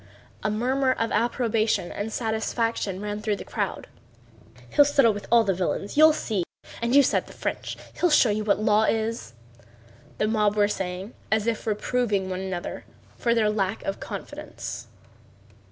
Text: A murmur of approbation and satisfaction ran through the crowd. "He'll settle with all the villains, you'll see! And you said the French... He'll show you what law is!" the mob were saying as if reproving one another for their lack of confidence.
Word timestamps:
A 0.41 0.49
murmur 0.49 0.93
of 0.93 1.11
approbation 1.11 1.91
and 1.91 2.11
satisfaction 2.11 3.01
ran 3.01 3.21
through 3.21 3.35
the 3.35 3.45
crowd. 3.45 3.85
"He'll 4.71 4.83
settle 4.83 5.13
with 5.13 5.27
all 5.31 5.43
the 5.43 5.53
villains, 5.53 5.95
you'll 5.95 6.11
see! 6.11 6.43
And 6.81 6.95
you 6.95 7.03
said 7.03 7.27
the 7.27 7.33
French... 7.33 7.77
He'll 7.99 8.09
show 8.09 8.31
you 8.31 8.43
what 8.43 8.57
law 8.59 8.85
is!" 8.85 9.33
the 10.17 10.27
mob 10.27 10.55
were 10.55 10.67
saying 10.67 11.13
as 11.31 11.45
if 11.45 11.67
reproving 11.67 12.31
one 12.31 12.39
another 12.39 12.83
for 13.15 13.35
their 13.35 13.51
lack 13.51 13.83
of 13.83 13.99
confidence. 13.99 14.87